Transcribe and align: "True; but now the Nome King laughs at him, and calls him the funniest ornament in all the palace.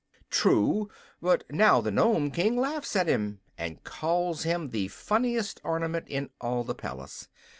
"True; 0.31 0.89
but 1.21 1.43
now 1.51 1.79
the 1.79 1.91
Nome 1.91 2.31
King 2.31 2.57
laughs 2.57 2.95
at 2.95 3.05
him, 3.07 3.39
and 3.55 3.83
calls 3.83 4.41
him 4.41 4.71
the 4.71 4.87
funniest 4.87 5.61
ornament 5.63 6.07
in 6.09 6.31
all 6.41 6.63
the 6.63 6.73
palace. 6.73 7.27